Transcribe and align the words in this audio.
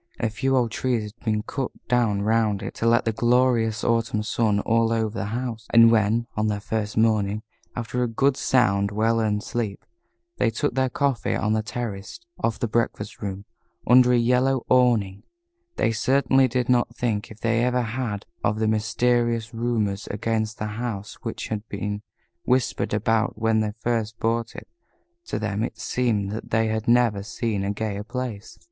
A 0.19 0.31
few 0.31 0.57
old 0.57 0.71
trees 0.71 1.03
had 1.13 1.23
been 1.25 1.43
cut 1.43 1.69
down 1.87 2.23
round 2.23 2.63
it 2.63 2.73
to 2.73 2.87
let 2.87 3.01
in 3.05 3.11
the 3.11 3.15
glorious 3.15 3.83
autumn 3.83 4.23
sun 4.23 4.59
all 4.61 4.91
over 4.91 5.09
the 5.15 5.25
house, 5.25 5.67
and 5.69 5.91
when, 5.91 6.25
on 6.35 6.47
their 6.47 6.59
first 6.59 6.97
morning, 6.97 7.43
after 7.75 8.01
a 8.01 8.07
good 8.07 8.35
sound, 8.35 8.89
well 8.89 9.19
earned 9.21 9.43
sleep, 9.43 9.85
they 10.37 10.49
took 10.49 10.73
their 10.73 10.89
coffee 10.89 11.35
on 11.35 11.53
the 11.53 11.61
terrace 11.61 12.19
off 12.39 12.57
the 12.57 12.67
breakfast 12.67 13.21
room, 13.21 13.45
under 13.85 14.11
a 14.11 14.17
yellow 14.17 14.65
awning, 14.69 15.21
they 15.75 15.91
certainly 15.91 16.47
did 16.47 16.67
not 16.67 16.95
think, 16.95 17.29
if 17.29 17.39
they 17.39 17.63
ever 17.63 17.83
had, 17.83 18.25
of 18.43 18.57
the 18.57 18.67
mysterious 18.67 19.53
rumors 19.53 20.07
against 20.07 20.57
the 20.57 20.65
house 20.65 21.19
which 21.21 21.49
had 21.49 21.61
been 21.69 22.01
whispered 22.43 22.91
about 22.91 23.37
when 23.37 23.59
they 23.59 23.73
first 23.77 24.17
bought 24.17 24.55
it. 24.55 24.67
To 25.25 25.37
them 25.37 25.61
it 25.63 25.77
seemed 25.77 26.31
that 26.31 26.49
they 26.49 26.69
had 26.69 26.87
never 26.87 27.21
seen 27.21 27.63
a 27.63 27.69
gayer 27.71 28.03
place. 28.03 28.57